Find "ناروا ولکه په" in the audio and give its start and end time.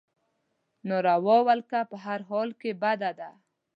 0.87-1.95